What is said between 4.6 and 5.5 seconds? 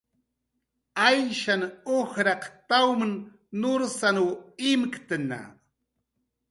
imktna